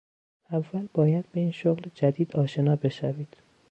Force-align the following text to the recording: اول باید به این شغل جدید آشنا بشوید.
اول 0.51 0.87
باید 0.93 1.31
به 1.31 1.39
این 1.39 1.51
شغل 1.51 1.89
جدید 1.95 2.35
آشنا 2.35 2.75
بشوید. 2.75 3.37